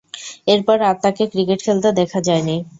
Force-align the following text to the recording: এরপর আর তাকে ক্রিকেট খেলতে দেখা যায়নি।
এরপর 0.47 0.77
আর 0.81 0.95
তাকে 1.03 1.23
ক্রিকেট 1.33 1.59
খেলতে 1.65 1.89
দেখা 1.99 2.19
যায়নি। 2.27 2.55